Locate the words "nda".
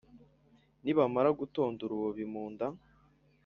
2.51-2.67